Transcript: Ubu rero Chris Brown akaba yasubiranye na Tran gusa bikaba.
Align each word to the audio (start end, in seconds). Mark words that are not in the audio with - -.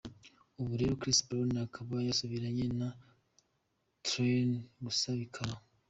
Ubu 0.59 0.73
rero 0.79 0.93
Chris 1.01 1.19
Brown 1.27 1.53
akaba 1.67 1.95
yasubiranye 2.07 2.65
na 2.79 2.89
Tran 4.05 4.49
gusa 4.85 5.07
bikaba. 5.19 5.55